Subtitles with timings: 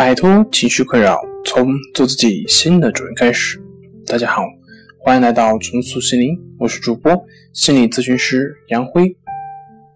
[0.00, 3.62] 摆脱情绪困扰，从做自己新的主人开始。
[4.06, 4.40] 大家好，
[4.98, 7.12] 欢迎来到重塑心灵，我是主播
[7.52, 9.14] 心理咨询师杨辉。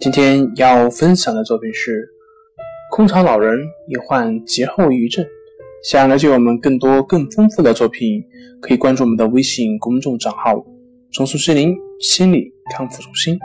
[0.00, 2.08] 今天要分享的作品是：
[2.90, 3.56] 空巢老人
[3.86, 5.24] 也患节后抑郁症。
[5.84, 8.24] 想了解我们更多更丰富的作品，
[8.60, 10.66] 可以关注我们的微信公众账号
[11.14, 13.38] “重塑心灵心理康复中心”。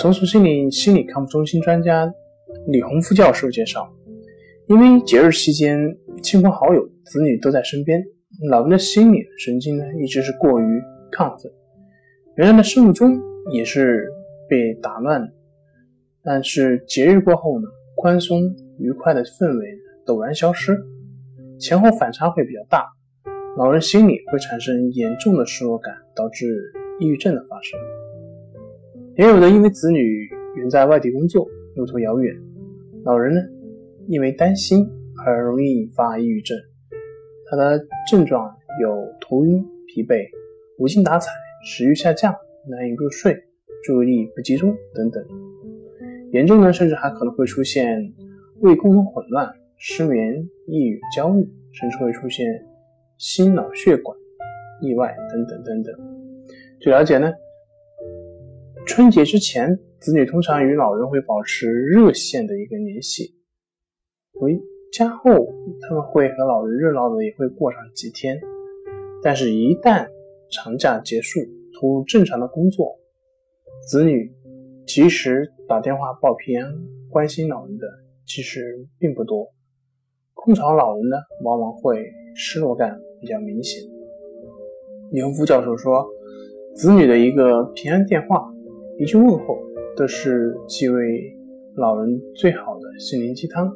[0.00, 2.10] 重塑心灵心理康复中心专家。
[2.70, 3.90] 李洪福教授介绍，
[4.66, 5.80] 因为节日期间
[6.22, 8.04] 亲朋好友、子女都在身边，
[8.50, 10.64] 老人的心理神经呢一直是过于
[11.10, 11.50] 亢奋，
[12.36, 13.18] 原来的生物钟
[13.52, 14.06] 也是
[14.50, 15.26] 被打乱。
[16.22, 19.66] 但是节日过后呢，宽松愉快的氛围
[20.04, 20.78] 陡然消失，
[21.58, 22.84] 前后反差会比较大，
[23.56, 27.80] 老人心里会产生严重的失落感，导致抑郁症的发生。
[29.16, 32.36] 也有的因为子女远在外地工作，路途遥远。
[33.08, 33.40] 老人呢，
[34.06, 34.86] 因为担心
[35.24, 36.54] 而容易引发抑郁症。
[37.50, 40.28] 他的症状有头晕、疲惫、
[40.76, 41.30] 无精打采、
[41.64, 42.36] 食欲下降、
[42.68, 43.34] 难以入睡、
[43.82, 45.24] 注意力不集中等等。
[46.32, 48.12] 严重呢，甚至还可能会出现
[48.60, 52.46] 胃功能混乱、失眠、抑郁、焦虑，甚至会出现
[53.16, 54.14] 心脑血管
[54.82, 55.94] 意外等等等等。
[56.78, 57.32] 据了解呢，
[58.84, 59.78] 春节之前。
[60.00, 63.34] 子女通常与老人会保持热线的一个联系，
[64.32, 64.56] 回
[64.92, 65.28] 家后
[65.80, 68.40] 他们会和老人热闹的也会过上几天，
[69.24, 70.08] 但是，一旦
[70.52, 71.40] 长假结束，
[71.74, 72.96] 投入正常的工作，
[73.88, 74.32] 子女
[74.86, 76.72] 及时打电话报平安、
[77.10, 77.84] 关心老人的
[78.24, 79.52] 其实并不多。
[80.32, 83.82] 空巢老人呢，往往会失落感比较明显。
[85.10, 86.08] 李洪福教授说，
[86.76, 88.48] 子女的一个平安电话，
[88.96, 89.58] 一句问候。
[89.96, 91.36] 都是几位
[91.76, 93.72] 老人最好的心灵鸡汤，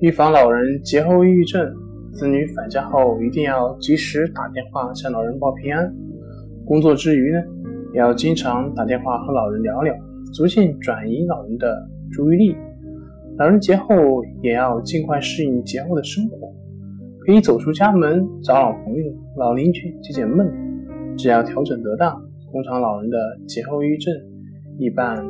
[0.00, 1.74] 预防老人节后抑郁症。
[2.12, 5.94] 子女返家后一定要及时打电话向老人报平安。
[6.64, 7.42] 工作之余呢，
[7.92, 9.94] 也要经常打电话和老人聊聊，
[10.32, 12.56] 逐渐转移老人的注意力。
[13.36, 16.50] 老人节后也要尽快适应节后的生活，
[17.20, 20.50] 可以走出家门找老朋友、老邻居解解闷。
[21.18, 22.18] 只要调整得当，
[22.50, 24.14] 通常老人的节后抑郁症
[24.78, 25.24] 一般。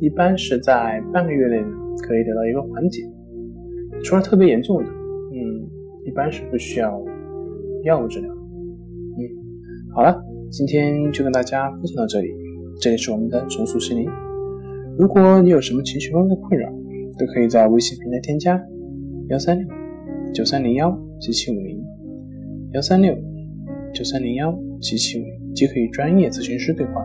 [0.00, 1.60] 一般是在半个月内
[2.06, 3.02] 可以得到一个缓解，
[4.04, 5.66] 除了特别严重的，嗯，
[6.04, 7.02] 一般是不需要
[7.82, 8.32] 药物治疗。
[8.32, 9.20] 嗯，
[9.92, 10.22] 好了，
[10.52, 12.28] 今天就跟大家分享到这里。
[12.80, 14.08] 这里是我们的重塑心灵。
[14.96, 16.70] 如果你有什么情绪方面的困扰，
[17.18, 18.56] 都可以在微信平台添加
[19.30, 19.66] 幺三六
[20.32, 21.82] 九三零幺七七五零
[22.72, 23.12] 幺三六
[23.92, 27.04] 九三零幺七七五零，即可与专业咨询师对话。